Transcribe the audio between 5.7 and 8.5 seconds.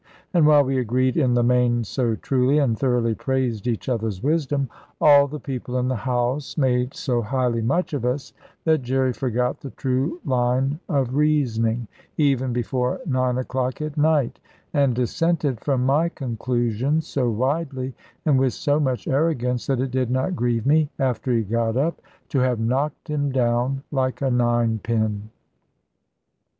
in the house made so highly much of us,